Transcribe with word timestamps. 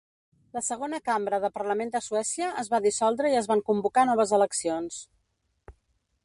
La 0.57 0.61
segona 0.67 0.99
cambra 1.09 1.39
de 1.43 1.51
Parlament 1.57 1.91
de 1.95 2.01
Suècia 2.05 2.47
es 2.63 2.71
va 2.73 2.81
dissoldre 2.87 3.33
i 3.35 3.39
es 3.43 3.51
van 3.53 3.63
convocar 3.69 4.07
noves 4.13 4.35
eleccions. 4.39 4.99